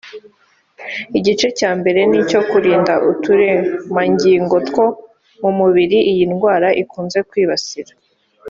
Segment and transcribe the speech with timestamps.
[1.17, 4.85] Igice cya mbere ni icyo kurinda uturemangingo two
[5.41, 7.93] mu mubiri iyi ndwara ikunze kwibasira